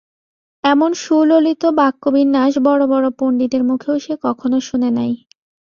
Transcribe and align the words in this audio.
এমন 0.63 0.91
সুললিত 1.03 1.63
বাক্যবিন্যাস 1.79 2.53
বড় 2.65 2.83
বড় 2.87 3.07
পণ্ডিতের 3.19 3.63
মুখেও 3.63 3.95
সে 3.99 4.13
কখনও 4.25 4.59
শোনে 4.59 4.89
নাই। 4.91 5.11